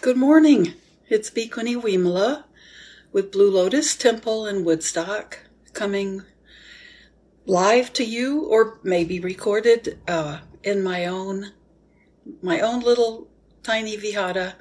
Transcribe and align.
Good 0.00 0.16
morning. 0.16 0.74
It's 1.08 1.28
Bhikkhuni 1.28 1.74
Wimala 1.74 2.44
with 3.10 3.32
Blue 3.32 3.50
Lotus 3.50 3.96
Temple 3.96 4.46
in 4.46 4.64
Woodstock 4.64 5.40
coming 5.72 6.22
live 7.46 7.92
to 7.94 8.04
you 8.04 8.42
or 8.44 8.78
maybe 8.84 9.18
recorded 9.18 9.98
uh, 10.06 10.38
in 10.62 10.84
my 10.84 11.06
own 11.06 11.50
my 12.40 12.60
own 12.60 12.78
little 12.78 13.26
tiny 13.64 13.96
vihara 13.96 14.54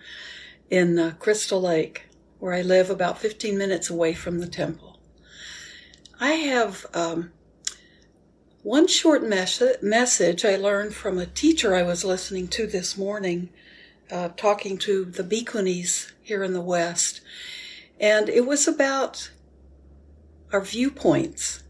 in 0.72 0.98
uh, 0.98 1.14
Crystal 1.20 1.62
Lake 1.62 2.08
where 2.40 2.54
I 2.54 2.64
live 2.64 2.90
about 2.90 3.20
15 3.20 3.56
minutes 3.56 3.92
away 3.92 4.14
from 4.14 4.40
the 4.40 4.48
temple. 4.48 5.00
I 6.20 6.32
have 6.32 6.88
um, 6.96 7.32
one 8.64 8.88
short 8.88 9.22
mes- 9.22 9.84
message 9.84 10.44
I 10.44 10.56
learned 10.56 10.96
from 10.96 11.20
a 11.20 11.28
teacher 11.28 11.76
I 11.76 11.84
was 11.84 12.04
listening 12.04 12.48
to 12.50 12.66
this 12.66 12.98
morning 12.98 13.50
uh, 14.12 14.30
talking 14.38 14.78
to 14.80 15.06
the 15.06 15.24
bhikkhunis 15.24 16.12
here 16.22 16.44
in 16.44 16.54
the 16.54 16.62
West. 16.62 17.22
And 18.00 18.30
it 18.30 18.46
was 18.46 18.68
about 18.68 19.32
our 20.52 20.62
viewpoints. 20.62 21.64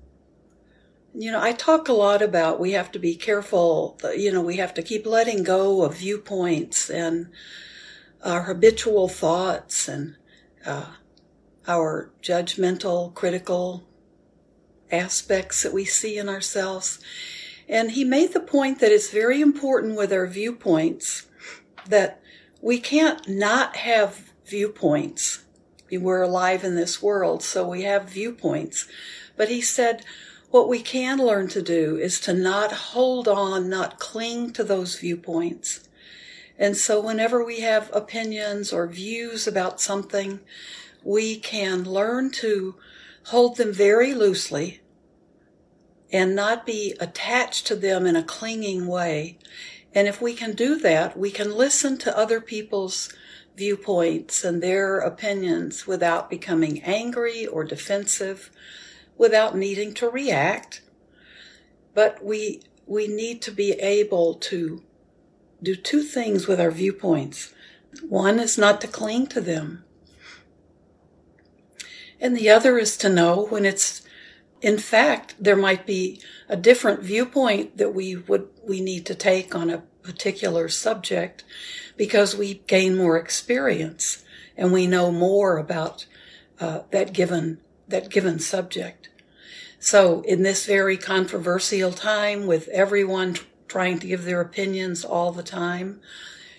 You 1.16 1.32
know, 1.32 1.42
I 1.42 1.54
talk 1.54 1.88
a 1.88 1.94
lot 1.94 2.22
about 2.22 2.60
we 2.60 2.74
have 2.74 2.92
to 2.92 3.00
be 3.00 3.16
careful, 3.16 3.98
you 4.16 4.32
know, 4.32 4.42
we 4.42 4.58
have 4.58 4.74
to 4.76 4.84
keep 4.84 5.06
letting 5.06 5.44
go 5.44 5.84
of 5.84 5.98
viewpoints 5.98 6.90
and 6.90 7.30
our 8.24 8.44
habitual 8.44 9.08
thoughts 9.08 9.88
and 9.88 10.16
uh, 10.66 10.92
our 11.68 12.12
judgmental, 12.22 13.14
critical 13.14 13.88
aspects 14.92 15.64
that 15.64 15.74
we 15.74 15.86
see 15.86 16.18
in 16.18 16.30
ourselves. 16.30 17.00
And 17.68 17.92
he 17.92 18.04
made 18.04 18.34
the 18.34 18.40
point 18.40 18.80
that 18.80 18.92
it's 18.92 19.10
very 19.10 19.42
important 19.42 19.98
with 19.98 20.14
our 20.14 20.28
viewpoints 20.28 21.28
that 21.88 22.22
we 22.62 22.80
can't 22.80 23.28
not 23.28 23.76
have 23.78 24.32
viewpoints. 24.46 25.44
We're 25.92 26.24
alive 26.24 26.64
in 26.64 26.76
this 26.76 27.02
world, 27.02 27.44
so 27.44 27.68
we 27.68 27.84
have 27.84 28.10
viewpoints. 28.10 28.88
But 29.36 29.50
he 29.50 29.62
said, 29.62 30.04
what 30.50 30.70
we 30.70 30.82
can 30.82 31.18
learn 31.18 31.48
to 31.50 31.62
do 31.62 31.98
is 31.98 32.20
to 32.22 32.34
not 32.34 32.72
hold 32.72 33.28
on, 33.28 33.70
not 33.70 34.00
cling 34.00 34.52
to 34.54 34.64
those 34.64 35.00
viewpoints. 35.00 35.88
And 36.58 36.76
so 36.76 37.00
whenever 37.02 37.44
we 37.44 37.60
have 37.62 37.94
opinions 37.94 38.74
or 38.74 38.88
views 38.88 39.46
about 39.48 39.80
something, 39.80 40.40
we 41.04 41.38
can 41.38 41.84
learn 41.84 42.32
to 42.32 42.76
hold 43.26 43.58
them 43.58 43.74
very 43.74 44.14
loosely 44.14 44.82
and 46.12 46.34
not 46.34 46.66
be 46.66 46.96
attached 47.00 47.68
to 47.68 47.76
them 47.76 48.06
in 48.06 48.16
a 48.16 48.24
clinging 48.24 48.88
way 48.88 49.38
and 49.94 50.08
if 50.08 50.22
we 50.22 50.34
can 50.34 50.54
do 50.54 50.78
that, 50.80 51.18
we 51.18 51.32
can 51.32 51.56
listen 51.56 51.98
to 52.00 52.18
other 52.18 52.42
people's 52.42 53.14
viewpoints 53.56 54.44
and 54.44 54.62
their 54.62 55.00
opinions 55.00 55.88
without 55.88 56.30
becoming 56.30 56.82
angry 56.84 57.48
or 57.48 57.64
defensive, 57.64 58.52
without 59.18 59.58
needing 59.58 59.94
to 59.96 60.10
react. 60.10 60.82
But 61.96 62.24
we, 62.24 62.62
we 62.86 63.08
need 63.08 63.42
to 63.44 63.52
be 63.52 63.72
able 63.72 64.36
to 64.36 64.84
do 65.64 65.76
two 65.76 66.04
things 66.04 66.48
with 66.48 66.62
our 66.62 66.70
viewpoints. 66.70 67.54
One 68.08 68.40
is 68.40 68.58
not 68.58 68.80
to 68.82 68.88
cling 68.88 69.28
to 69.28 69.42
them. 69.42 69.84
And 72.20 72.38
the 72.38 72.50
other 72.50 72.78
is 72.78 72.98
to 72.98 73.10
know 73.10 73.46
when 73.48 73.66
it's, 73.66 74.02
in 74.62 74.78
fact, 74.78 75.36
there 75.40 75.56
might 75.56 75.86
be 75.86 76.22
a 76.50 76.58
different 76.58 77.02
viewpoint 77.02 77.78
that 77.78 77.94
we 77.94 78.16
would 78.16 78.48
we 78.64 78.82
need 78.82 79.06
to 79.06 79.16
take 79.16 79.56
on 79.56 79.70
a 79.70 79.84
particular 80.02 80.70
subject 80.70 81.44
because 81.96 82.36
we 82.36 82.56
gain 82.68 82.96
more 82.96 83.18
experience 83.18 84.24
and 84.56 84.72
we 84.72 84.88
know 84.88 85.12
more 85.12 85.58
about 85.58 86.06
uh, 86.60 86.82
that 86.92 87.14
given 87.14 87.60
that 87.88 88.10
given 88.10 88.40
subject. 88.40 89.10
So 89.80 90.22
in 90.22 90.42
this 90.42 90.66
very 90.66 90.98
controversial 90.98 91.92
time 91.92 92.48
with 92.48 92.68
everyone 92.70 93.36
t- 93.36 93.42
trying 93.68 94.00
to 94.00 94.08
give 94.08 94.26
their 94.26 94.42
opinions 94.42 95.06
all 95.06 95.32
the 95.32 95.44
time, 95.44 96.02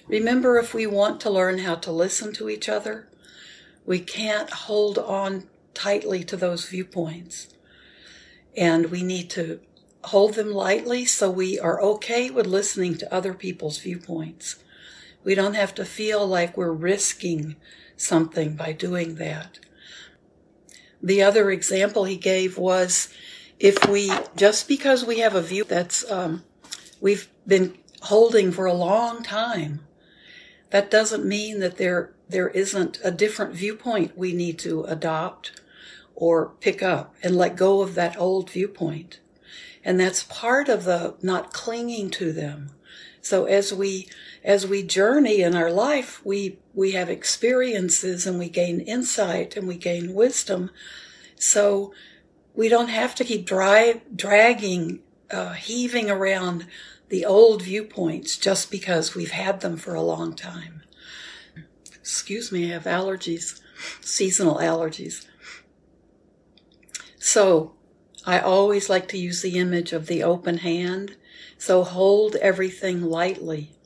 remember 0.06 0.58
if 0.58 0.72
we 0.72 0.86
want 0.86 1.20
to 1.22 1.30
learn 1.30 1.58
how 1.58 1.74
to 1.74 1.90
listen 1.90 2.32
to 2.34 2.48
each 2.48 2.68
other, 2.68 3.08
we 3.84 3.98
can't 3.98 4.50
hold 4.50 4.98
on 4.98 5.48
tightly 5.74 6.22
to 6.24 6.36
those 6.36 6.68
viewpoints. 6.68 7.48
And 8.56 8.86
we 8.86 9.02
need 9.02 9.30
to 9.30 9.60
hold 10.04 10.34
them 10.34 10.52
lightly 10.52 11.04
so 11.04 11.30
we 11.30 11.58
are 11.58 11.80
okay 11.80 12.30
with 12.30 12.46
listening 12.46 12.96
to 12.96 13.14
other 13.14 13.34
people's 13.34 13.78
viewpoints. 13.78 14.56
We 15.24 15.34
don't 15.34 15.54
have 15.54 15.74
to 15.74 15.84
feel 15.84 16.26
like 16.26 16.56
we're 16.56 16.72
risking 16.72 17.56
something 17.96 18.54
by 18.54 18.72
doing 18.72 19.16
that. 19.16 19.58
The 21.02 21.22
other 21.22 21.50
example 21.50 22.04
he 22.04 22.16
gave 22.16 22.58
was 22.58 23.12
if 23.58 23.88
we, 23.88 24.10
just 24.36 24.68
because 24.68 25.04
we 25.04 25.18
have 25.18 25.34
a 25.34 25.42
view 25.42 25.64
that's, 25.64 26.08
um, 26.10 26.44
we've 27.00 27.28
been 27.46 27.76
holding 28.02 28.52
for 28.52 28.66
a 28.66 28.72
long 28.72 29.22
time, 29.22 29.80
that 30.70 30.90
doesn't 30.90 31.24
mean 31.24 31.60
that 31.60 31.76
there, 31.76 32.14
there 32.28 32.48
isn't 32.48 32.98
a 33.02 33.10
different 33.10 33.54
viewpoint 33.54 34.16
we 34.16 34.32
need 34.32 34.58
to 34.60 34.84
adopt 34.84 35.57
or 36.20 36.48
pick 36.58 36.82
up 36.82 37.14
and 37.22 37.36
let 37.36 37.54
go 37.54 37.80
of 37.80 37.94
that 37.94 38.18
old 38.18 38.50
viewpoint. 38.50 39.20
And 39.84 40.00
that's 40.00 40.24
part 40.24 40.68
of 40.68 40.82
the 40.82 41.14
not 41.22 41.52
clinging 41.52 42.10
to 42.10 42.32
them. 42.32 42.72
So 43.22 43.44
as 43.44 43.72
we, 43.72 44.08
as 44.42 44.66
we 44.66 44.82
journey 44.82 45.42
in 45.42 45.54
our 45.54 45.70
life, 45.70 46.20
we, 46.26 46.58
we 46.74 46.90
have 46.92 47.08
experiences 47.08 48.26
and 48.26 48.36
we 48.36 48.48
gain 48.48 48.80
insight 48.80 49.56
and 49.56 49.68
we 49.68 49.76
gain 49.76 50.12
wisdom. 50.12 50.70
So 51.36 51.94
we 52.52 52.68
don't 52.68 52.88
have 52.88 53.14
to 53.14 53.24
keep 53.24 53.46
dry, 53.46 54.02
dragging, 54.14 54.98
uh, 55.30 55.52
heaving 55.52 56.10
around 56.10 56.66
the 57.10 57.24
old 57.24 57.62
viewpoints 57.62 58.36
just 58.36 58.72
because 58.72 59.14
we've 59.14 59.30
had 59.30 59.60
them 59.60 59.76
for 59.76 59.94
a 59.94 60.02
long 60.02 60.34
time. 60.34 60.82
Excuse 61.94 62.50
me, 62.50 62.70
I 62.70 62.74
have 62.74 62.84
allergies, 62.84 63.60
seasonal 64.00 64.56
allergies. 64.56 65.24
So 67.38 67.70
I 68.26 68.40
always 68.40 68.90
like 68.90 69.06
to 69.10 69.16
use 69.16 69.42
the 69.42 69.58
image 69.60 69.92
of 69.92 70.08
the 70.08 70.24
open 70.24 70.58
hand. 70.58 71.14
So 71.56 71.84
hold 71.84 72.34
everything 72.34 73.00
lightly. 73.00 73.76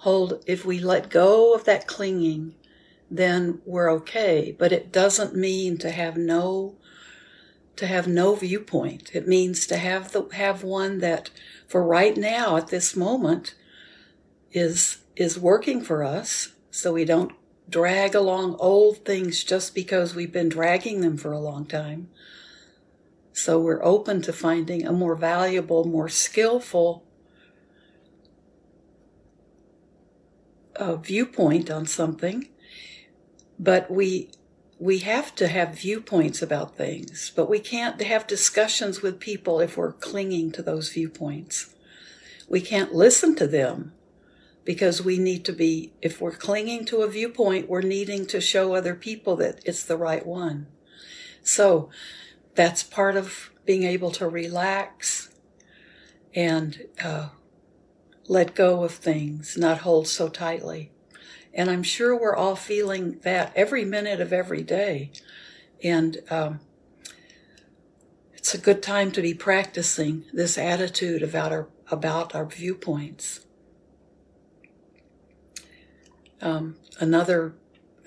Hold, 0.00 0.44
if 0.46 0.66
we 0.66 0.80
let 0.80 1.08
go 1.08 1.54
of 1.54 1.64
that 1.64 1.86
clinging, 1.86 2.56
then 3.10 3.62
we're 3.64 3.90
okay. 3.92 4.54
But 4.58 4.70
it 4.70 4.92
doesn't 4.92 5.34
mean 5.34 5.78
to 5.78 5.90
have 5.90 6.18
no, 6.18 6.74
to 7.76 7.86
have 7.86 8.06
no 8.06 8.34
viewpoint. 8.34 9.12
It 9.14 9.26
means 9.26 9.66
to 9.68 9.78
have 9.78 10.12
the, 10.12 10.28
have 10.34 10.62
one 10.62 10.98
that 10.98 11.30
for 11.66 11.82
right 11.82 12.18
now 12.18 12.58
at 12.58 12.68
this 12.68 12.94
moment 12.94 13.54
is, 14.52 14.98
is 15.16 15.38
working 15.38 15.80
for 15.80 16.04
us. 16.04 16.52
So 16.70 16.92
we 16.92 17.06
don't 17.06 17.32
drag 17.66 18.14
along 18.14 18.56
old 18.58 19.06
things 19.06 19.42
just 19.42 19.74
because 19.74 20.14
we've 20.14 20.30
been 20.30 20.50
dragging 20.50 21.00
them 21.00 21.16
for 21.16 21.32
a 21.32 21.40
long 21.40 21.64
time 21.64 22.10
so 23.34 23.58
we're 23.58 23.84
open 23.84 24.22
to 24.22 24.32
finding 24.32 24.86
a 24.86 24.92
more 24.92 25.16
valuable, 25.16 25.84
more 25.84 26.08
skillful 26.08 27.04
uh, 30.76 30.94
viewpoint 30.94 31.68
on 31.68 31.84
something. 31.84 32.48
But 33.58 33.90
we 33.90 34.30
we 34.78 34.98
have 34.98 35.34
to 35.36 35.48
have 35.48 35.80
viewpoints 35.80 36.42
about 36.42 36.76
things, 36.76 37.32
but 37.34 37.48
we 37.48 37.58
can't 37.58 38.00
have 38.02 38.26
discussions 38.26 39.02
with 39.02 39.18
people 39.18 39.60
if 39.60 39.76
we're 39.76 39.92
clinging 39.92 40.52
to 40.52 40.62
those 40.62 40.90
viewpoints. 40.90 41.74
We 42.48 42.60
can't 42.60 42.94
listen 42.94 43.34
to 43.36 43.46
them 43.46 43.92
because 44.64 45.02
we 45.02 45.18
need 45.18 45.44
to 45.46 45.52
be, 45.52 45.92
if 46.02 46.20
we're 46.20 46.32
clinging 46.32 46.84
to 46.86 47.02
a 47.02 47.08
viewpoint, 47.08 47.68
we're 47.68 47.82
needing 47.82 48.26
to 48.26 48.40
show 48.40 48.74
other 48.74 48.94
people 48.94 49.36
that 49.36 49.60
it's 49.64 49.84
the 49.84 49.96
right 49.96 50.26
one. 50.26 50.66
So 51.42 51.90
that's 52.54 52.82
part 52.82 53.16
of 53.16 53.50
being 53.64 53.82
able 53.84 54.10
to 54.12 54.28
relax 54.28 55.30
and 56.34 56.86
uh, 57.02 57.28
let 58.28 58.54
go 58.54 58.84
of 58.84 58.92
things, 58.92 59.56
not 59.56 59.78
hold 59.78 60.08
so 60.08 60.28
tightly. 60.28 60.90
And 61.52 61.70
I'm 61.70 61.82
sure 61.82 62.18
we're 62.18 62.34
all 62.34 62.56
feeling 62.56 63.20
that 63.22 63.52
every 63.54 63.84
minute 63.84 64.20
of 64.20 64.32
every 64.32 64.62
day. 64.62 65.12
And 65.82 66.18
um, 66.30 66.60
it's 68.34 68.54
a 68.54 68.58
good 68.58 68.82
time 68.82 69.12
to 69.12 69.22
be 69.22 69.34
practicing 69.34 70.24
this 70.32 70.58
attitude 70.58 71.22
about 71.22 71.52
our 71.52 71.68
about 71.90 72.34
our 72.34 72.46
viewpoints. 72.46 73.40
Um, 76.40 76.76
another 76.98 77.54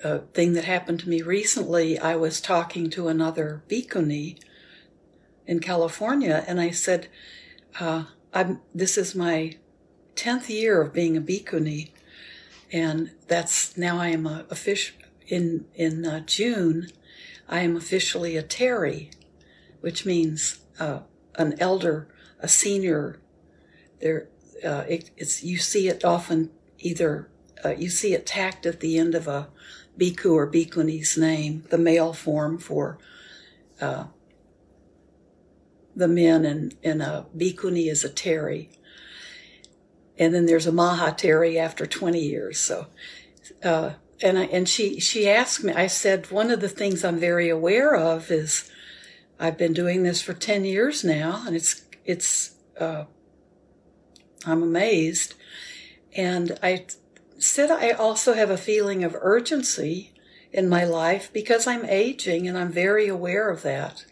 a 0.02 0.20
thing 0.20 0.52
that 0.52 0.64
happened 0.64 1.00
to 1.00 1.08
me 1.08 1.22
recently. 1.22 1.98
I 1.98 2.16
was 2.16 2.40
talking 2.40 2.90
to 2.90 3.08
another 3.08 3.62
bhikkhuni 3.68 4.38
in 5.46 5.60
California, 5.60 6.44
and 6.46 6.60
I 6.60 6.70
said, 6.70 7.08
uh, 7.80 8.04
I'm, 8.32 8.60
"This 8.74 8.98
is 8.98 9.14
my 9.14 9.56
tenth 10.14 10.50
year 10.50 10.82
of 10.82 10.92
being 10.92 11.16
a 11.16 11.20
bhikkhuni, 11.20 11.90
and 12.72 13.12
that's 13.26 13.76
now 13.76 13.98
I 13.98 14.08
am 14.08 14.26
a, 14.26 14.44
a 14.50 14.54
fish 14.54 14.94
in 15.26 15.66
in 15.74 16.04
uh, 16.06 16.20
June. 16.20 16.90
I 17.48 17.60
am 17.60 17.76
officially 17.76 18.36
a 18.36 18.42
Theri, 18.42 19.10
which 19.80 20.04
means 20.04 20.60
uh, 20.78 21.00
an 21.36 21.54
elder, 21.58 22.08
a 22.40 22.48
senior. 22.48 23.20
There, 24.00 24.28
uh, 24.64 24.84
it, 24.88 25.10
it's 25.16 25.42
you 25.42 25.58
see 25.58 25.88
it 25.88 26.04
often 26.04 26.50
either 26.78 27.30
uh, 27.64 27.70
you 27.70 27.88
see 27.88 28.14
it 28.14 28.26
tacked 28.26 28.66
at 28.66 28.80
the 28.80 28.98
end 28.98 29.14
of 29.14 29.26
a 29.26 29.48
bhikkhu 29.98 30.32
or 30.32 30.50
bhikkhuni's 30.50 31.18
name, 31.18 31.64
the 31.70 31.78
male 31.78 32.12
form 32.12 32.58
for 32.58 32.98
uh, 33.80 34.04
the 35.94 36.08
men, 36.08 36.44
and, 36.44 36.76
and 36.82 37.02
a 37.02 37.26
bhikkhuni 37.36 37.90
is 37.90 38.04
a 38.04 38.08
Theri. 38.08 38.68
And 40.16 40.34
then 40.34 40.46
there's 40.46 40.66
a 40.66 40.72
Mahatheri 40.72 41.56
after 41.56 41.86
20 41.86 42.20
years. 42.20 42.58
So, 42.58 42.86
uh, 43.62 43.92
and 44.22 44.38
I, 44.38 44.44
and 44.44 44.68
she, 44.68 44.98
she 45.00 45.28
asked 45.28 45.62
me, 45.62 45.72
I 45.72 45.86
said, 45.86 46.30
one 46.30 46.50
of 46.50 46.60
the 46.60 46.68
things 46.68 47.04
I'm 47.04 47.18
very 47.18 47.48
aware 47.48 47.94
of 47.94 48.30
is 48.30 48.70
I've 49.38 49.56
been 49.56 49.72
doing 49.72 50.02
this 50.02 50.20
for 50.20 50.34
10 50.34 50.64
years 50.64 51.04
now 51.04 51.44
and 51.46 51.54
it's, 51.54 51.82
it's, 52.04 52.56
uh, 52.80 53.04
I'm 54.44 54.62
amazed. 54.62 55.34
And 56.16 56.58
I 56.62 56.86
said, 57.38 57.70
I 57.70 57.90
also 57.90 58.34
have 58.34 58.50
a 58.50 58.56
feeling 58.56 59.04
of 59.04 59.16
urgency 59.20 60.12
in 60.52 60.68
my 60.68 60.84
life 60.84 61.30
because 61.32 61.66
I'm 61.66 61.84
aging 61.84 62.48
and 62.48 62.56
I'm 62.58 62.72
very 62.72 63.08
aware 63.08 63.48
of 63.48 63.62
that. 63.62 64.04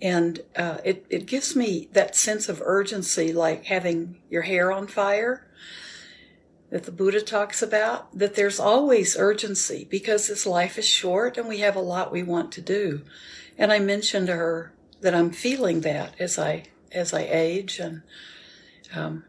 And 0.00 0.40
uh, 0.56 0.78
it, 0.84 1.06
it 1.08 1.26
gives 1.26 1.54
me 1.54 1.88
that 1.92 2.16
sense 2.16 2.48
of 2.48 2.62
urgency, 2.64 3.32
like 3.32 3.66
having 3.66 4.20
your 4.28 4.42
hair 4.42 4.72
on 4.72 4.86
fire 4.86 5.46
that 6.70 6.84
the 6.84 6.92
Buddha 6.92 7.20
talks 7.20 7.62
about, 7.62 8.18
that 8.18 8.34
there's 8.34 8.58
always 8.58 9.16
urgency 9.16 9.86
because 9.88 10.26
this 10.26 10.44
life 10.44 10.76
is 10.76 10.86
short 10.86 11.38
and 11.38 11.46
we 11.46 11.58
have 11.58 11.76
a 11.76 11.80
lot 11.80 12.10
we 12.10 12.22
want 12.22 12.50
to 12.52 12.60
do. 12.60 13.02
And 13.56 13.72
I 13.72 13.78
mentioned 13.78 14.26
to 14.26 14.34
her 14.34 14.72
that 15.00 15.14
I'm 15.14 15.30
feeling 15.30 15.82
that 15.82 16.14
as 16.18 16.38
I 16.38 16.64
as 16.90 17.12
I 17.12 17.22
age 17.22 17.78
and 17.78 18.02
um, 18.94 19.24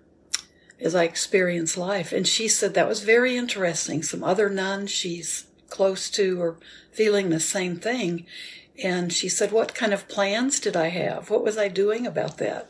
as 0.80 0.96
I 0.96 1.04
experience 1.04 1.78
life. 1.78 2.12
And 2.12 2.28
she 2.28 2.48
said 2.48 2.74
that 2.74 2.88
was 2.88 3.04
very 3.04 3.36
interesting. 3.36 4.04
Some 4.04 4.24
other 4.24 4.50
nuns 4.50 4.92
she's 4.92 5.46
close 5.70 6.10
to 6.12 6.42
are 6.42 6.58
feeling 6.92 7.30
the 7.30 7.40
same 7.40 7.78
thing. 7.78 8.26
And 8.84 9.12
she 9.12 9.30
said, 9.30 9.52
What 9.52 9.76
kind 9.76 9.94
of 9.94 10.08
plans 10.08 10.60
did 10.60 10.76
I 10.76 10.88
have? 10.88 11.30
What 11.30 11.44
was 11.44 11.58
I 11.58 11.68
doing 11.68 12.06
about 12.06 12.38
that? 12.38 12.70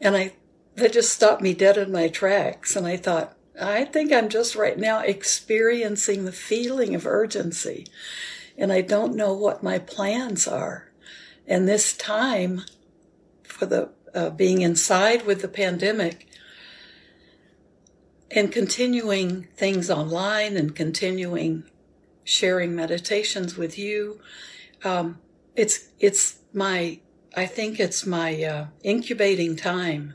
And 0.00 0.16
I, 0.16 0.32
that 0.74 0.92
just 0.92 1.12
stopped 1.12 1.42
me 1.42 1.54
dead 1.54 1.76
in 1.76 1.92
my 1.92 2.08
tracks. 2.08 2.76
And 2.76 2.86
I 2.86 2.96
thought, 2.96 3.36
I 3.60 3.84
think 3.84 4.12
I'm 4.12 4.28
just 4.28 4.54
right 4.54 4.78
now 4.78 5.00
experiencing 5.00 6.24
the 6.24 6.32
feeling 6.32 6.94
of 6.94 7.06
urgency. 7.06 7.86
And 8.56 8.72
I 8.72 8.80
don't 8.80 9.16
know 9.16 9.32
what 9.32 9.62
my 9.62 9.78
plans 9.78 10.46
are. 10.46 10.90
And 11.46 11.66
this 11.66 11.96
time 11.96 12.62
for 13.42 13.66
the 13.66 13.90
uh, 14.14 14.30
being 14.30 14.62
inside 14.62 15.26
with 15.26 15.42
the 15.42 15.48
pandemic 15.48 16.27
and 18.30 18.52
continuing 18.52 19.44
things 19.56 19.90
online 19.90 20.56
and 20.56 20.74
continuing 20.74 21.64
sharing 22.24 22.74
meditations 22.74 23.56
with 23.56 23.78
you, 23.78 24.20
um, 24.84 25.18
it's 25.56 25.88
it's 25.98 26.38
my 26.52 27.00
I 27.36 27.46
think 27.46 27.78
it's 27.78 28.04
my 28.06 28.42
uh, 28.42 28.66
incubating 28.82 29.56
time. 29.56 30.14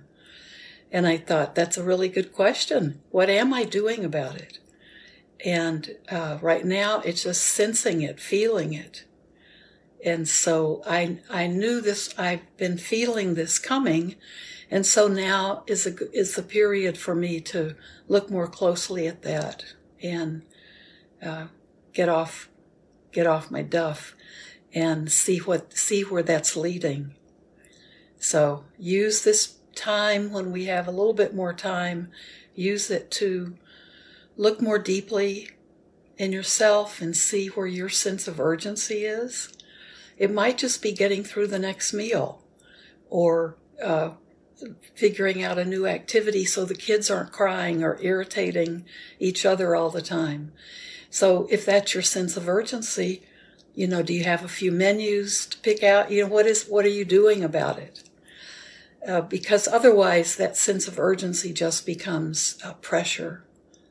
And 0.91 1.07
I 1.07 1.17
thought 1.17 1.55
that's 1.55 1.77
a 1.77 1.83
really 1.83 2.09
good 2.09 2.33
question. 2.33 3.01
What 3.09 3.29
am 3.29 3.53
I 3.53 3.63
doing 3.63 4.05
about 4.05 4.35
it? 4.35 4.59
And 5.43 5.95
uh, 6.09 6.37
right 6.41 6.63
now, 6.63 6.99
it's 6.99 7.23
just 7.23 7.41
sensing 7.41 8.01
it, 8.01 8.19
feeling 8.19 8.73
it. 8.73 9.05
And 10.05 10.27
so 10.27 10.83
I 10.85 11.19
I 11.29 11.47
knew 11.47 11.81
this. 11.81 12.13
I've 12.17 12.45
been 12.57 12.77
feeling 12.77 13.33
this 13.33 13.57
coming, 13.57 14.15
and 14.71 14.85
so 14.85 15.07
now 15.07 15.63
is 15.67 15.85
a 15.85 15.93
is 16.11 16.35
the 16.35 16.43
period 16.43 16.97
for 16.97 17.15
me 17.15 17.39
to 17.41 17.75
look 18.07 18.29
more 18.29 18.47
closely 18.47 19.07
at 19.07 19.21
that 19.23 19.65
and 20.01 20.43
uh, 21.21 21.47
get 21.93 22.09
off 22.09 22.49
get 23.11 23.27
off 23.27 23.51
my 23.51 23.61
duff 23.61 24.15
and 24.73 25.11
see 25.11 25.37
what 25.37 25.73
see 25.73 26.01
where 26.01 26.23
that's 26.23 26.55
leading. 26.55 27.13
So 28.17 28.65
use 28.77 29.23
this 29.23 29.57
time 29.75 30.31
when 30.31 30.51
we 30.51 30.65
have 30.65 30.87
a 30.87 30.91
little 30.91 31.13
bit 31.13 31.35
more 31.35 31.53
time, 31.53 32.09
use 32.55 32.89
it 32.89 33.11
to 33.11 33.57
look 34.37 34.61
more 34.61 34.79
deeply 34.79 35.49
in 36.17 36.31
yourself 36.31 37.01
and 37.01 37.15
see 37.15 37.47
where 37.47 37.67
your 37.67 37.89
sense 37.89 38.27
of 38.27 38.39
urgency 38.39 39.05
is. 39.05 39.51
It 40.17 40.31
might 40.31 40.57
just 40.57 40.81
be 40.81 40.91
getting 40.91 41.23
through 41.23 41.47
the 41.47 41.59
next 41.59 41.93
meal 41.93 42.43
or 43.09 43.57
uh, 43.83 44.11
figuring 44.95 45.43
out 45.43 45.57
a 45.57 45.65
new 45.65 45.85
activity 45.87 46.45
so 46.45 46.65
the 46.65 46.75
kids 46.75 47.09
aren't 47.09 47.31
crying 47.31 47.83
or 47.83 48.01
irritating 48.01 48.85
each 49.19 49.45
other 49.45 49.75
all 49.75 49.89
the 49.89 50.01
time. 50.01 50.51
So 51.09 51.47
if 51.51 51.65
that's 51.65 51.93
your 51.93 52.03
sense 52.03 52.37
of 52.37 52.49
urgency, 52.49 53.23
you 53.75 53.87
know, 53.87 54.03
do 54.03 54.13
you 54.13 54.23
have 54.23 54.43
a 54.43 54.47
few 54.47 54.71
menus 54.71 55.45
to 55.47 55.57
pick 55.59 55.83
out? 55.83 56.11
You 56.11 56.23
know, 56.23 56.29
what 56.29 56.45
is 56.45 56.65
what 56.65 56.85
are 56.85 56.89
you 56.89 57.05
doing 57.05 57.43
about 57.43 57.79
it? 57.79 58.03
Uh, 59.07 59.21
because 59.21 59.67
otherwise, 59.67 60.35
that 60.35 60.55
sense 60.55 60.87
of 60.87 60.99
urgency 60.99 61.51
just 61.51 61.85
becomes 61.85 62.57
uh, 62.63 62.73
pressure. 62.73 63.43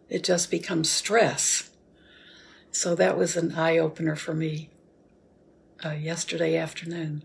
It 0.08 0.24
just 0.24 0.50
becomes 0.50 0.90
stress. 0.90 1.70
So 2.70 2.94
that 2.94 3.18
was 3.18 3.36
an 3.36 3.54
eye 3.54 3.76
opener 3.76 4.16
for 4.16 4.34
me 4.34 4.70
uh, 5.84 5.90
yesterday 5.90 6.56
afternoon. 6.56 7.24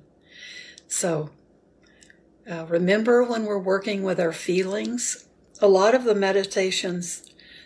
So 0.87 1.29
uh, 2.49 2.65
remember 2.67 3.23
when 3.23 3.45
we're 3.45 3.59
working 3.59 4.03
with 4.03 4.19
our 4.19 4.31
feelings, 4.31 5.27
a 5.61 5.67
lot 5.67 5.93
of 5.93 6.03
the 6.03 6.15
meditations 6.15 7.23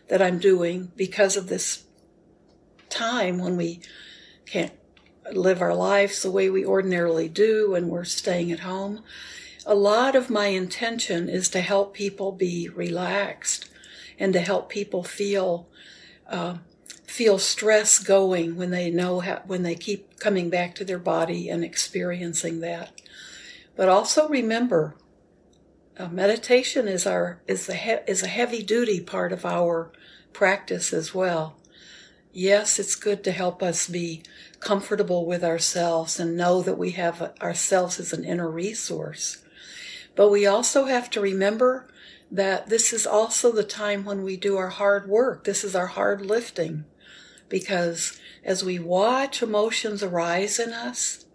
that 0.08 0.22
I'm 0.22 0.40
doing 0.40 0.92
because 0.96 1.38
of 1.38 1.48
this 1.48 1.84
time 2.90 3.38
when 3.38 3.58
we 3.58 3.82
can't 4.46 4.74
live 5.32 5.62
our 5.62 5.76
lives 5.76 6.22
the 6.22 6.32
way 6.32 6.50
we 6.50 6.66
ordinarily 6.66 7.30
do 7.30 7.72
when 7.72 7.90
we're 7.90 8.04
staying 8.04 8.52
at 8.52 8.62
home. 8.62 9.04
A 9.66 9.76
lot 9.76 10.16
of 10.16 10.30
my 10.30 10.48
intention 10.48 11.30
is 11.30 11.48
to 11.50 11.62
help 11.62 11.94
people 11.94 12.32
be 12.32 12.68
relaxed 12.68 13.70
and 14.18 14.34
to 14.34 14.40
help 14.40 14.70
people 14.70 15.04
feel 15.04 15.68
uh, 16.28 16.58
feel 17.06 17.38
stress 17.38 18.00
going 18.00 18.56
when 18.56 18.72
they 18.72 18.90
know 18.90 19.20
how, 19.20 19.42
when 19.46 19.64
they 19.64 19.76
keep 19.76 20.18
coming 20.18 20.50
back 20.50 20.74
to 20.74 20.86
their 20.86 20.98
body 20.98 21.50
and 21.50 21.64
experiencing 21.64 22.62
that. 22.62 23.02
But 23.76 23.90
also 23.90 24.28
remember, 24.28 24.96
uh, 25.98 26.08
meditation 26.08 26.88
is 26.88 27.06
our 27.06 27.42
is 27.48 27.68
the 27.68 27.76
he- 27.76 28.06
is 28.08 28.24
a 28.24 28.28
heavy 28.28 28.64
duty 28.64 29.00
part 29.00 29.32
of 29.32 29.46
our 29.46 29.92
practice 30.34 30.94
as 30.94 31.14
well. 31.14 31.58
Yes, 32.34 32.80
it's 32.80 32.96
good 32.96 33.24
to 33.26 33.32
help 33.32 33.62
us 33.62 33.88
be 33.88 34.24
comfortable 34.60 35.26
with 35.26 35.44
ourselves 35.44 36.20
and 36.20 36.38
know 36.38 36.62
that 36.62 36.78
we 36.78 36.92
have 36.92 37.34
ourselves 37.42 38.00
as 38.00 38.14
an 38.14 38.24
inner 38.24 38.50
resource. 38.50 39.44
But 40.16 40.30
we 40.30 40.46
also 40.46 40.86
have 40.86 41.10
to 41.12 41.22
remember 41.22 41.88
that 42.32 42.70
this 42.70 42.94
is 42.94 43.06
also 43.06 43.52
the 43.52 43.64
time 43.64 44.06
when 44.06 44.24
we 44.24 44.38
do 44.38 44.56
our 44.56 44.70
hard 44.70 45.10
work. 45.10 45.44
This 45.44 45.64
is 45.64 45.76
our 45.76 45.88
hard 45.88 46.26
lifting. 46.26 46.86
Because 47.50 48.18
as 48.46 48.64
we 48.64 48.80
watch 48.80 49.42
emotions 49.42 50.02
arise 50.02 50.58
in 50.58 50.72
us, 50.72 51.26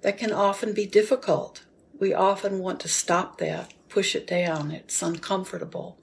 that 0.00 0.18
can 0.18 0.32
often 0.32 0.72
be 0.72 0.86
difficult. 0.86 1.62
We 2.02 2.14
often 2.14 2.58
want 2.58 2.80
to 2.80 2.88
stop 2.88 3.38
that, 3.38 3.74
push 3.88 4.16
it 4.16 4.26
down. 4.26 4.72
It's 4.72 5.02
uncomfortable. 5.02 6.00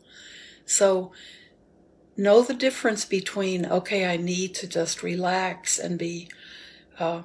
So 0.65 1.11
know 2.15 2.41
the 2.41 2.53
difference 2.53 3.03
between, 3.03 3.65
okay, 3.65 4.05
I 4.05 4.15
need 4.15 4.55
to 4.55 4.65
just 4.65 5.03
relax 5.03 5.77
and 5.77 5.99
be, 5.99 6.29
uh, 6.99 7.23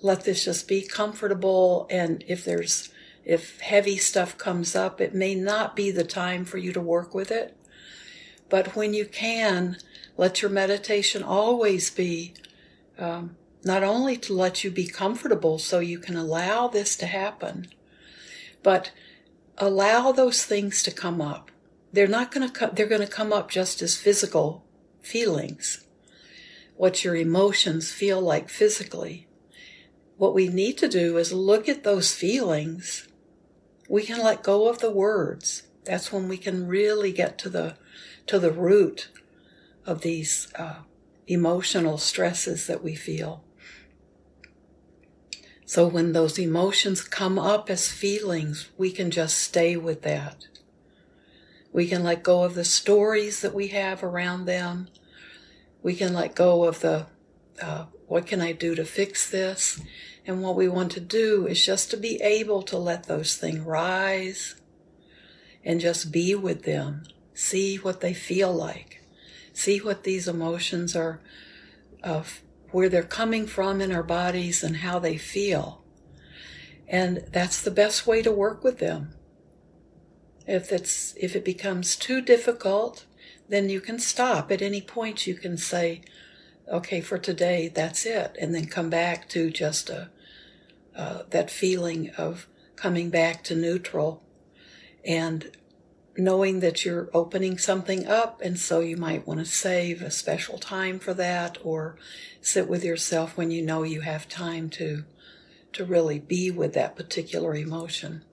let 0.00 0.24
this 0.24 0.46
just 0.46 0.66
be 0.66 0.82
comfortable. 0.82 1.86
And 1.90 2.24
if 2.26 2.44
there's, 2.44 2.88
if 3.24 3.60
heavy 3.60 3.98
stuff 3.98 4.36
comes 4.36 4.74
up, 4.74 5.00
it 5.00 5.14
may 5.14 5.36
not 5.36 5.76
be 5.76 5.92
the 5.92 6.02
time 6.02 6.44
for 6.44 6.58
you 6.58 6.72
to 6.72 6.80
work 6.80 7.14
with 7.14 7.30
it. 7.30 7.56
But 8.48 8.74
when 8.74 8.94
you 8.94 9.06
can, 9.06 9.76
let 10.16 10.42
your 10.42 10.50
meditation 10.50 11.22
always 11.22 11.88
be 11.88 12.34
um, 12.98 13.36
not 13.62 13.84
only 13.84 14.16
to 14.16 14.34
let 14.34 14.64
you 14.64 14.72
be 14.72 14.88
comfortable 14.88 15.60
so 15.60 15.78
you 15.78 16.00
can 16.00 16.16
allow 16.16 16.66
this 16.66 16.96
to 16.96 17.06
happen, 17.06 17.68
but 18.62 18.92
allow 19.58 20.12
those 20.12 20.44
things 20.44 20.82
to 20.82 20.90
come 20.90 21.20
up 21.20 21.50
they're 21.92 22.08
not 22.08 22.30
going 22.32 22.46
to 22.48 22.52
come, 22.52 22.70
they're 22.74 22.86
going 22.86 23.02
to 23.02 23.06
come 23.06 23.32
up 23.32 23.50
just 23.50 23.82
as 23.82 23.96
physical 23.96 24.64
feelings. 25.02 25.84
What 26.76 27.04
your 27.04 27.14
emotions 27.14 27.92
feel 27.92 28.20
like 28.20 28.48
physically. 28.48 29.28
What 30.16 30.34
we 30.34 30.48
need 30.48 30.78
to 30.78 30.88
do 30.88 31.18
is 31.18 31.32
look 31.32 31.68
at 31.68 31.84
those 31.84 32.14
feelings. 32.14 33.08
We 33.88 34.04
can 34.04 34.22
let 34.22 34.42
go 34.42 34.68
of 34.68 34.78
the 34.78 34.90
words. 34.90 35.64
That's 35.84 36.12
when 36.12 36.28
we 36.28 36.38
can 36.38 36.66
really 36.66 37.12
get 37.12 37.38
to 37.38 37.50
the, 37.50 37.76
to 38.26 38.38
the 38.38 38.52
root 38.52 39.10
of 39.84 40.00
these 40.00 40.50
uh, 40.54 40.76
emotional 41.26 41.98
stresses 41.98 42.66
that 42.68 42.82
we 42.82 42.94
feel. 42.94 43.44
So 45.72 45.86
when 45.86 46.12
those 46.12 46.38
emotions 46.38 47.00
come 47.00 47.38
up 47.38 47.70
as 47.70 47.90
feelings, 47.90 48.68
we 48.76 48.92
can 48.92 49.10
just 49.10 49.38
stay 49.38 49.74
with 49.74 50.02
that. 50.02 50.48
We 51.72 51.88
can 51.88 52.04
let 52.04 52.22
go 52.22 52.42
of 52.44 52.54
the 52.54 52.62
stories 52.62 53.40
that 53.40 53.54
we 53.54 53.68
have 53.68 54.04
around 54.04 54.44
them. 54.44 54.88
We 55.82 55.94
can 55.94 56.12
let 56.12 56.34
go 56.34 56.64
of 56.64 56.80
the, 56.80 57.06
uh, 57.62 57.86
what 58.06 58.26
can 58.26 58.42
I 58.42 58.52
do 58.52 58.74
to 58.74 58.84
fix 58.84 59.30
this? 59.30 59.80
And 60.26 60.42
what 60.42 60.56
we 60.56 60.68
want 60.68 60.92
to 60.92 61.00
do 61.00 61.46
is 61.46 61.64
just 61.64 61.90
to 61.92 61.96
be 61.96 62.20
able 62.20 62.60
to 62.64 62.76
let 62.76 63.04
those 63.04 63.38
things 63.38 63.60
rise 63.60 64.56
and 65.64 65.80
just 65.80 66.12
be 66.12 66.34
with 66.34 66.64
them. 66.64 67.04
See 67.32 67.76
what 67.76 68.02
they 68.02 68.12
feel 68.12 68.52
like. 68.52 69.00
See 69.54 69.78
what 69.78 70.04
these 70.04 70.28
emotions 70.28 70.94
are 70.94 71.22
of 72.02 72.42
where 72.72 72.88
they're 72.88 73.02
coming 73.02 73.46
from 73.46 73.80
in 73.80 73.92
our 73.92 74.02
bodies 74.02 74.62
and 74.62 74.78
how 74.78 74.98
they 74.98 75.16
feel. 75.16 75.82
And 76.88 77.24
that's 77.32 77.60
the 77.60 77.70
best 77.70 78.06
way 78.06 78.22
to 78.22 78.32
work 78.32 78.64
with 78.64 78.78
them. 78.78 79.14
If 80.46 80.72
it's 80.72 81.14
if 81.16 81.36
it 81.36 81.44
becomes 81.44 81.96
too 81.96 82.20
difficult, 82.20 83.06
then 83.48 83.68
you 83.68 83.80
can 83.80 83.98
stop 83.98 84.50
at 84.50 84.62
any 84.62 84.80
point 84.80 85.26
you 85.26 85.34
can 85.34 85.56
say, 85.56 86.02
okay, 86.68 87.00
for 87.00 87.18
today, 87.18 87.68
that's 87.68 88.06
it. 88.06 88.36
And 88.40 88.54
then 88.54 88.66
come 88.66 88.90
back 88.90 89.28
to 89.30 89.50
just 89.50 89.90
a, 89.90 90.10
uh, 90.96 91.22
that 91.30 91.50
feeling 91.50 92.10
of 92.16 92.48
coming 92.76 93.10
back 93.10 93.44
to 93.44 93.54
neutral 93.54 94.22
and 95.04 95.50
knowing 96.16 96.60
that 96.60 96.84
you're 96.84 97.08
opening 97.14 97.58
something 97.58 98.06
up. 98.06 98.40
And 98.42 98.58
so 98.58 98.80
you 98.80 98.96
might 98.96 99.26
want 99.26 99.40
to 99.40 99.46
save 99.46 100.02
a 100.02 100.10
special 100.10 100.58
time 100.58 100.98
for 100.98 101.14
that 101.14 101.58
or 101.62 101.96
sit 102.40 102.68
with 102.68 102.84
yourself 102.84 103.36
when 103.36 103.50
you 103.50 103.62
know 103.62 103.82
you 103.82 104.02
have 104.02 104.28
time 104.28 104.68
to, 104.70 105.04
to 105.72 105.84
really 105.84 106.18
be 106.18 106.50
with 106.50 106.74
that 106.74 106.96
particular 106.96 107.54
emotion. 107.54 108.24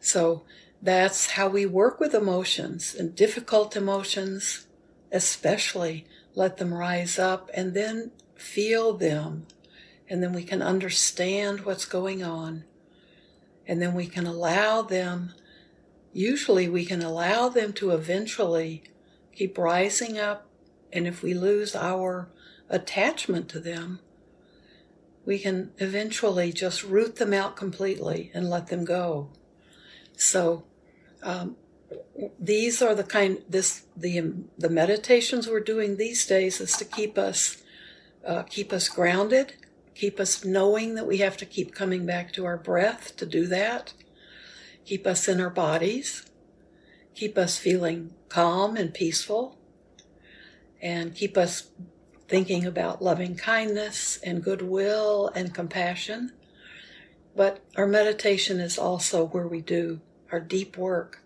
So 0.00 0.44
that's 0.80 1.32
how 1.32 1.48
we 1.48 1.66
work 1.66 1.98
with 2.00 2.14
emotions 2.14 2.94
and 2.94 3.14
difficult 3.14 3.76
emotions, 3.76 4.66
especially 5.10 6.06
let 6.34 6.58
them 6.58 6.72
rise 6.72 7.18
up 7.18 7.50
and 7.52 7.74
then 7.74 8.12
feel 8.36 8.92
them. 8.94 9.46
And 10.08 10.22
then 10.22 10.32
we 10.32 10.44
can 10.44 10.62
understand 10.62 11.64
what's 11.64 11.84
going 11.84 12.22
on. 12.22 12.64
And 13.66 13.82
then 13.82 13.92
we 13.92 14.06
can 14.06 14.26
allow 14.26 14.80
them, 14.80 15.34
usually 16.12 16.68
we 16.68 16.84
can 16.84 17.02
allow 17.02 17.48
them 17.48 17.72
to 17.74 17.90
eventually 17.90 18.82
keep 19.34 19.58
rising 19.58 20.18
up. 20.18 20.46
And 20.92 21.06
if 21.06 21.22
we 21.22 21.34
lose 21.34 21.76
our 21.76 22.28
attachment 22.68 23.48
to 23.50 23.60
them, 23.60 24.00
we 25.24 25.38
can 25.38 25.72
eventually 25.78 26.52
just 26.52 26.82
root 26.82 27.16
them 27.16 27.34
out 27.34 27.56
completely 27.56 28.30
and 28.32 28.48
let 28.48 28.68
them 28.68 28.84
go. 28.84 29.28
So, 30.16 30.64
um, 31.22 31.56
these 32.38 32.82
are 32.82 32.94
the 32.94 33.04
kind 33.04 33.42
this 33.48 33.84
the 33.96 34.32
the 34.56 34.68
meditations 34.68 35.48
we're 35.48 35.60
doing 35.60 35.96
these 35.96 36.26
days 36.26 36.60
is 36.60 36.72
to 36.76 36.84
keep 36.84 37.16
us 37.16 37.62
uh, 38.26 38.42
keep 38.42 38.72
us 38.72 38.88
grounded 38.88 39.54
keep 39.94 40.20
us 40.20 40.44
knowing 40.44 40.94
that 40.94 41.06
we 41.06 41.18
have 41.18 41.36
to 41.36 41.46
keep 41.46 41.74
coming 41.74 42.04
back 42.04 42.32
to 42.32 42.44
our 42.44 42.56
breath 42.56 43.16
to 43.16 43.24
do 43.24 43.46
that 43.46 43.94
keep 44.88 45.06
us 45.06 45.28
in 45.28 45.40
our 45.40 45.50
bodies 45.50 46.24
keep 47.14 47.36
us 47.36 47.58
feeling 47.58 48.14
calm 48.28 48.76
and 48.76 48.94
peaceful 48.94 49.58
and 50.80 51.14
keep 51.14 51.36
us 51.36 51.70
thinking 52.28 52.64
about 52.66 53.02
loving 53.02 53.34
kindness 53.34 54.18
and 54.22 54.42
goodwill 54.42 55.30
and 55.34 55.54
compassion 55.54 56.32
but 57.36 57.64
our 57.76 57.86
meditation 57.86 58.60
is 58.60 58.78
also 58.78 59.26
where 59.26 59.46
we 59.46 59.60
do 59.60 60.00
our 60.32 60.40
deep 60.40 60.76
work 60.76 61.22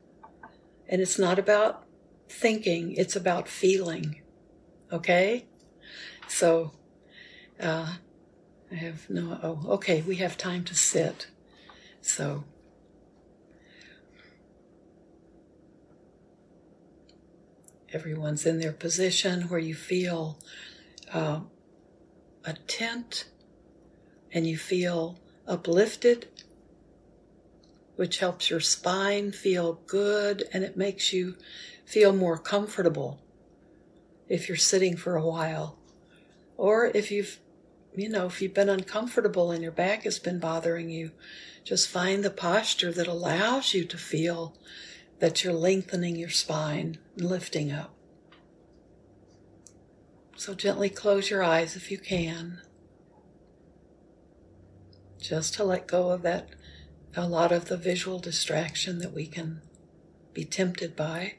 and 0.89 1.01
it's 1.01 1.19
not 1.19 1.39
about 1.39 1.85
thinking, 2.29 2.93
it's 2.97 3.17
about 3.17 3.49
feeling. 3.49 4.21
Okay? 4.93 5.47
So, 6.29 6.73
uh, 7.61 7.95
I 8.71 8.75
have 8.75 9.09
no, 9.09 9.39
oh, 9.43 9.73
okay, 9.75 10.03
we 10.03 10.17
have 10.17 10.37
time 10.37 10.65
to 10.65 10.75
sit. 10.75 11.29
So, 12.01 12.45
everyone's 17.93 18.47
in 18.47 18.59
their 18.59 18.73
position 18.73 19.43
where 19.43 19.61
you 19.61 19.75
feel 19.75 20.39
uh, 21.13 21.41
a 22.45 22.53
tent 22.67 23.27
and 24.33 24.47
you 24.47 24.57
feel 24.57 25.19
uplifted 25.47 26.29
which 27.97 28.19
helps 28.19 28.51
your 28.51 28.61
spine 28.61 29.33
feel 29.33 29.75
good 29.87 30.45
and 30.53 30.65
it 30.65 30.77
makes 30.77 31.13
you 31.13 31.37
feel 31.85 32.13
more 32.13 32.39
comfortable 32.39 33.21
if 34.29 34.49
you're 34.49 34.57
sitting 34.57 34.97
for 34.97 35.17
a 35.17 35.27
while. 35.27 35.79
Or 36.57 36.87
if 36.87 37.11
you've, 37.11 37.39
you 37.95 38.09
know, 38.09 38.27
if 38.27 38.41
you've 38.41 38.55
been 38.55 38.69
uncomfortable 38.69 39.51
and 39.51 39.63
your 39.63 39.73
back 39.73 40.05
has 40.05 40.19
been 40.19 40.39
bothering 40.39 40.89
you, 40.89 41.13
just 41.65 41.89
find 41.89 42.25
the 42.25 42.31
posture 42.31 42.93
that 42.93 43.07
allows 43.07 43.75
you 43.75 43.85
to 43.85 43.99
feel 43.99 44.57
that 45.23 45.45
you're 45.45 45.53
lengthening 45.53 46.17
your 46.17 46.29
spine 46.29 46.99
and 47.17 47.31
lifting 47.31 47.71
up. 47.71 47.95
So 50.37 50.53
gently 50.53 50.89
close 50.89 51.31
your 51.31 51.45
eyes 51.45 51.77
if 51.77 51.93
you 51.93 51.99
can. 51.99 52.61
Just 55.21 55.55
to 55.55 55.63
let 55.63 55.87
go 55.87 56.11
of 56.11 56.23
that 56.23 56.49
a 57.15 57.29
lot 57.29 57.53
of 57.53 57.67
the 57.67 57.77
visual 57.77 58.19
distraction 58.19 58.99
that 58.99 59.13
we 59.13 59.29
can 59.29 59.61
be 60.35 60.45
tempted 60.45 60.97
by. 60.97 61.35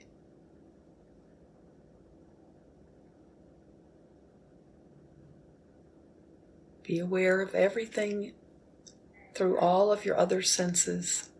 Be 6.84 7.00
aware 7.00 7.42
of 7.42 7.54
everything 7.54 8.32
through 9.36 9.58
all 9.58 9.92
of 9.92 10.06
your 10.06 10.18
other 10.18 10.42
senses. 10.42 11.32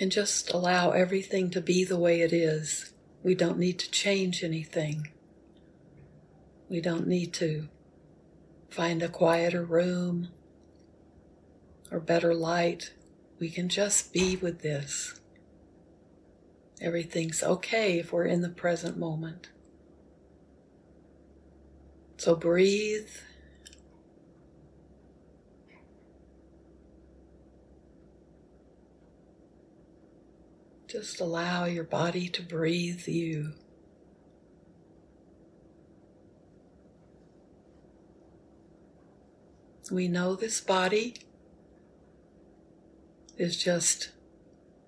And 0.00 0.10
just 0.10 0.50
allow 0.52 0.92
everything 0.92 1.50
to 1.50 1.60
be 1.60 1.84
the 1.84 1.98
way 1.98 2.22
it 2.22 2.32
is. 2.32 2.92
We 3.22 3.34
don't 3.34 3.58
need 3.58 3.78
to 3.80 3.90
change 3.90 4.42
anything. 4.42 5.12
We 6.70 6.80
don't 6.80 7.06
need 7.06 7.34
to 7.34 7.68
find 8.70 9.02
a 9.02 9.08
quieter 9.08 9.62
room 9.62 10.28
or 11.92 12.00
better 12.00 12.32
light. 12.32 12.94
We 13.38 13.50
can 13.50 13.68
just 13.68 14.12
be 14.12 14.36
with 14.36 14.62
this. 14.62 15.20
Everything's 16.80 17.42
okay 17.42 17.98
if 17.98 18.10
we're 18.10 18.24
in 18.24 18.40
the 18.40 18.48
present 18.48 18.96
moment. 18.96 19.50
So 22.16 22.34
breathe. 22.34 23.10
Just 30.90 31.20
allow 31.20 31.66
your 31.66 31.84
body 31.84 32.28
to 32.30 32.42
breathe 32.42 33.06
you. 33.06 33.52
We 39.92 40.08
know 40.08 40.34
this 40.34 40.60
body 40.60 41.14
is 43.38 43.56
just 43.56 44.10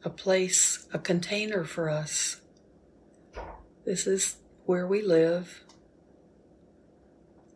a 0.04 0.10
place, 0.10 0.88
a 0.92 0.98
container 0.98 1.62
for 1.62 1.88
us. 1.88 2.40
This 3.84 4.08
is 4.08 4.38
where 4.64 4.88
we 4.88 5.02
live. 5.02 5.62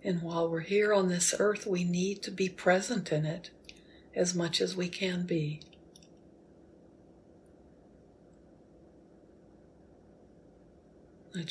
And 0.05 0.23
while 0.23 0.49
we're 0.49 0.61
here 0.61 0.95
on 0.95 1.09
this 1.09 1.35
earth, 1.41 1.67
we 1.67 1.83
need 1.83 2.23
to 2.23 2.31
be 2.31 2.49
present 2.49 3.11
in 3.11 3.27
it 3.27 3.51
as 4.15 4.37
much 4.37 4.61
as 4.61 4.77
we 4.77 4.89
can 4.89 5.27
be. 5.27 5.63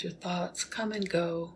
Your 0.04 0.12
thoughts 0.12 0.64
come 0.64 0.92
and 0.92 1.10
go. 1.10 1.54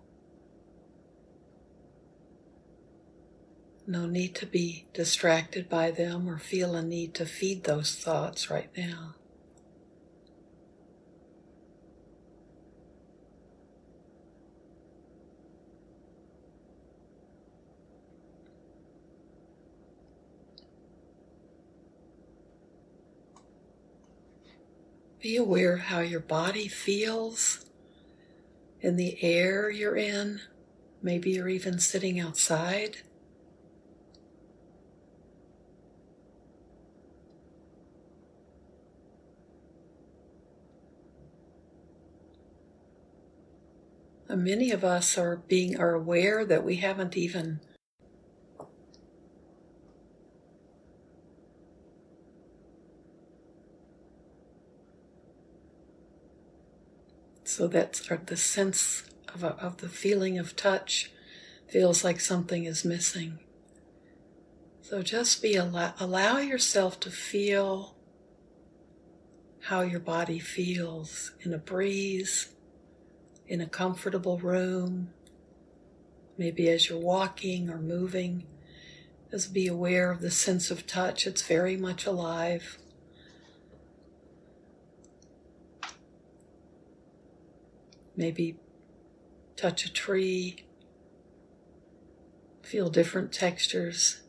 No 3.86 4.06
need 4.06 4.36
to 4.36 4.46
be 4.46 4.86
distracted 4.94 5.68
by 5.68 5.92
them 5.92 6.30
or 6.30 6.38
feel 6.38 6.76
a 6.76 6.82
need 6.82 7.14
to 7.16 7.26
feed 7.26 7.64
those 7.64 7.96
thoughts 7.96 8.50
right 8.50 8.70
now. 8.78 9.16
Be 25.22 25.36
aware 25.36 25.78
how 25.78 26.00
your 26.00 26.22
body 26.22 26.70
feels 26.70 27.66
in 28.82 28.96
the 28.96 29.22
air 29.24 29.70
you're 29.70 29.96
in. 29.96 30.42
Maybe 31.02 31.32
you're 31.32 31.50
even 31.50 31.80
sitting 31.80 32.20
outside. 32.20 32.98
Many 44.30 44.72
of 44.72 44.84
us 44.84 45.18
are 45.18 45.38
being 45.48 45.80
are 45.80 45.94
aware 45.96 46.46
that 46.46 46.64
we 46.64 46.76
haven't 46.78 47.18
even 47.18 47.60
so 57.60 57.68
that's 57.68 58.00
the 58.26 58.38
sense 58.38 59.04
of, 59.34 59.44
a, 59.44 59.50
of 59.56 59.80
the 59.80 59.90
feeling 59.90 60.40
of 60.40 60.56
touch 60.56 61.12
feels 61.68 62.06
like 62.06 62.22
something 62.22 62.64
is 62.64 62.86
missing. 62.86 63.40
So 64.82 65.02
just 65.02 65.42
be 65.42 65.58
allow, 65.58 65.94
allow 66.00 66.38
yourself 66.38 67.02
to 67.02 67.12
feel 67.12 67.98
how 69.64 69.82
your 69.82 70.00
body 70.00 70.40
feels 70.40 71.34
in 71.42 71.54
a 71.54 71.58
breeze 71.58 72.48
in 73.46 73.60
a 73.60 73.68
comfortable 73.68 74.38
room, 74.38 75.10
maybe 76.38 76.70
as 76.70 76.88
you're 76.88 76.98
walking 76.98 77.70
or 77.70 77.78
moving. 77.78 78.48
Just 79.32 79.54
be 79.54 79.68
aware 79.68 80.12
of 80.12 80.22
the 80.22 80.32
sense 80.32 80.72
of 80.72 80.88
touch, 80.88 81.28
it's 81.28 81.42
very 81.42 81.76
much 81.76 82.06
alive. 82.06 82.78
Maybe 88.20 88.58
touch 89.56 89.86
a 89.86 89.94
tree, 89.94 90.58
feel 92.62 92.90
different 92.90 93.32
textures. 93.32 94.24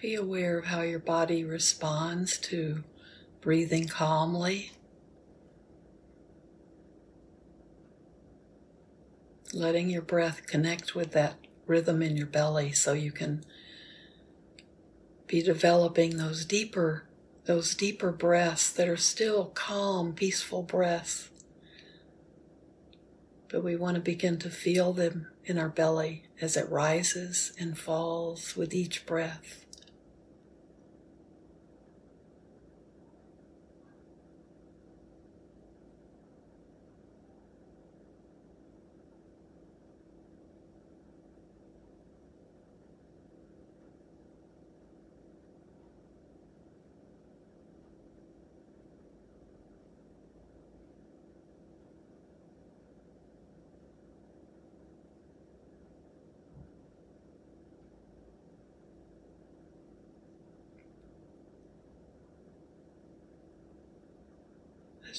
Be 0.00 0.14
aware 0.14 0.58
of 0.58 0.66
how 0.66 0.82
your 0.82 1.00
body 1.00 1.42
responds 1.42 2.38
to 2.38 2.84
breathing 3.40 3.88
calmly. 3.88 4.70
Letting 9.52 9.90
your 9.90 10.02
breath 10.02 10.46
connect 10.46 10.94
with 10.94 11.10
that 11.12 11.34
rhythm 11.66 12.00
in 12.00 12.16
your 12.16 12.28
belly 12.28 12.70
so 12.70 12.92
you 12.92 13.10
can 13.10 13.44
be 15.26 15.42
developing 15.42 16.16
those 16.16 16.44
deeper 16.44 17.04
those 17.46 17.74
deeper 17.74 18.12
breaths 18.12 18.70
that 18.70 18.88
are 18.88 18.96
still 18.96 19.46
calm, 19.46 20.12
peaceful 20.12 20.62
breaths. 20.62 21.30
But 23.48 23.64
we 23.64 23.74
want 23.74 23.94
to 23.94 24.02
begin 24.02 24.38
to 24.40 24.50
feel 24.50 24.92
them 24.92 25.28
in 25.46 25.58
our 25.58 25.70
belly 25.70 26.24
as 26.42 26.58
it 26.58 26.68
rises 26.68 27.54
and 27.58 27.78
falls 27.78 28.54
with 28.54 28.74
each 28.74 29.06
breath. 29.06 29.64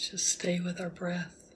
Just 0.10 0.28
stay 0.28 0.60
with 0.60 0.82
our 0.82 0.89
breath. 0.89 1.54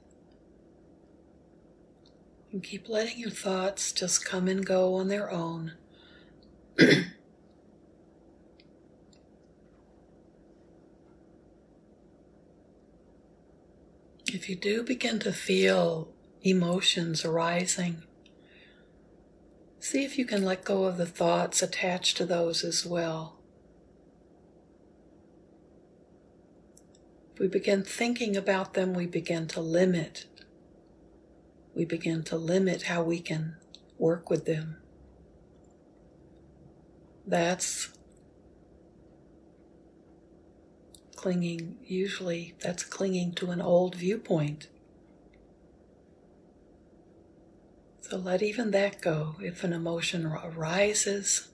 And 2.52 2.62
keep 2.62 2.88
letting 2.88 3.18
your 3.18 3.32
thoughts 3.32 3.92
just 3.92 4.24
come 4.24 4.48
and 4.48 4.64
go 4.64 4.94
on 4.94 5.08
their 5.08 5.32
own. 5.32 5.74
if 6.78 7.08
you 14.48 14.56
do 14.56 14.84
begin 14.84 15.18
to 15.20 15.34
feel 15.34 16.10
emotions 16.44 17.26
arising, 17.26 18.04
see 19.80 20.06
if 20.06 20.20
you 20.20 20.26
can 20.26 20.46
let 20.46 20.64
go 20.64 20.84
of 20.84 20.98
the 20.98 21.08
thoughts 21.08 21.64
attached 21.64 22.18
to 22.18 22.26
those 22.26 22.64
as 22.64 22.86
well. 22.86 23.40
If 27.34 27.40
we 27.40 27.48
begin 27.48 27.84
thinking 27.84 28.38
about 28.38 28.76
them, 28.76 28.94
we 28.94 29.08
begin 29.08 29.48
to 29.48 29.60
limit. 29.60 30.26
We 31.74 31.84
begin 31.84 32.24
to 32.26 32.38
limit 32.38 32.84
how 32.84 33.02
we 33.02 33.20
can 33.20 33.56
work 33.98 34.30
with 34.30 34.46
them. 34.46 34.78
That's 37.26 37.90
clinging, 41.16 41.78
usually, 41.84 42.54
that's 42.60 42.84
clinging 42.84 43.34
to 43.36 43.50
an 43.50 43.62
old 43.62 43.96
viewpoint. 43.96 44.68
So 48.02 48.18
let 48.18 48.44
even 48.44 48.70
that 48.72 49.02
go. 49.02 49.38
If 49.42 49.64
an 49.64 49.74
emotion 49.74 50.28
arises, 50.28 51.48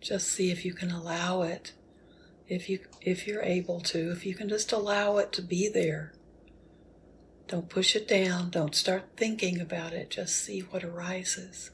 just 0.00 0.26
see 0.26 0.50
if 0.50 0.64
you 0.64 0.72
can 0.72 0.90
allow 0.90 1.42
it 1.42 1.72
if 2.48 2.68
you 2.68 2.80
if 3.00 3.26
you're 3.26 3.42
able 3.42 3.80
to 3.80 4.10
if 4.10 4.24
you 4.24 4.34
can 4.34 4.48
just 4.48 4.72
allow 4.72 5.18
it 5.18 5.32
to 5.32 5.42
be 5.42 5.68
there. 5.68 6.12
Don't 7.46 7.70
push 7.70 7.96
it 7.96 8.06
down. 8.06 8.50
Don't 8.50 8.74
start 8.74 9.04
thinking 9.16 9.58
about 9.58 9.94
it. 9.94 10.10
Just 10.10 10.36
see 10.36 10.60
what 10.60 10.84
arises 10.84 11.70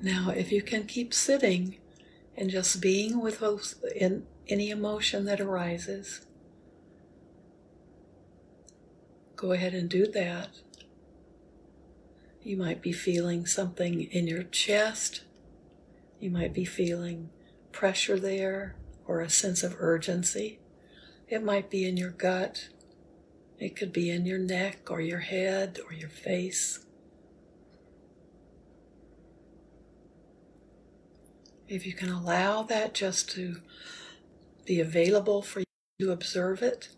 Now, 0.00 0.30
if 0.30 0.52
you 0.52 0.62
can 0.62 0.84
keep 0.84 1.12
sitting 1.12 1.76
and 2.36 2.50
just 2.50 2.80
being 2.80 3.20
with 3.20 3.42
in 3.96 4.26
any 4.48 4.70
emotion 4.70 5.24
that 5.24 5.40
arises, 5.40 6.20
go 9.34 9.52
ahead 9.52 9.74
and 9.74 9.88
do 9.88 10.06
that. 10.06 10.60
You 12.42 12.56
might 12.56 12.80
be 12.80 12.92
feeling 12.92 13.44
something 13.44 14.02
in 14.02 14.28
your 14.28 14.44
chest. 14.44 15.22
You 16.20 16.30
might 16.30 16.54
be 16.54 16.64
feeling 16.64 17.30
pressure 17.72 18.18
there 18.18 18.76
or 19.06 19.20
a 19.20 19.28
sense 19.28 19.62
of 19.62 19.76
urgency. 19.78 20.60
It 21.28 21.42
might 21.42 21.70
be 21.70 21.86
in 21.86 21.96
your 21.96 22.10
gut. 22.10 22.68
It 23.58 23.74
could 23.74 23.92
be 23.92 24.10
in 24.10 24.24
your 24.24 24.38
neck 24.38 24.90
or 24.90 25.00
your 25.00 25.18
head 25.18 25.80
or 25.84 25.92
your 25.92 26.08
face. 26.08 26.84
If 31.68 31.86
you 31.86 31.92
can 31.92 32.08
allow 32.08 32.62
that 32.62 32.94
just 32.94 33.30
to 33.32 33.60
be 34.64 34.80
available 34.80 35.42
for 35.42 35.60
you 35.60 35.66
to 36.06 36.12
observe 36.12 36.62
it. 36.62 36.88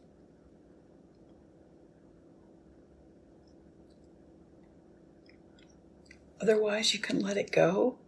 Otherwise, 6.40 6.94
you 6.94 7.00
can 7.00 7.20
let 7.20 7.36
it 7.36 7.50
go 7.50 7.98